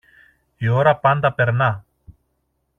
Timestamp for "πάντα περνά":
0.97-1.85